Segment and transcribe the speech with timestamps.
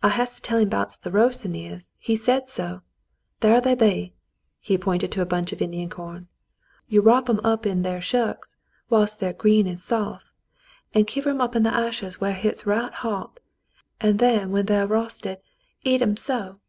[0.00, 2.82] "I has to tell him 'bouts th' ros'n ears— he said so.
[3.40, 4.14] Thar they be."
[4.60, 6.28] He pointed to a bunch of Indian corn.
[6.86, 8.54] "You wrop 'em up in ther shucks,
[8.88, 10.32] whilst ther green an' sof,
[10.94, 13.40] and kiver 'em up in th' ashes whar hit's right hot,
[14.00, 15.38] and then when ther rosted,
[15.82, 16.60] eat 'em so.